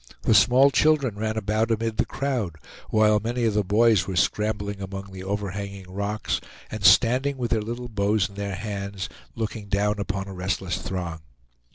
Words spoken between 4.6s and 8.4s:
among the overhanging rocks, and standing, with their little bows in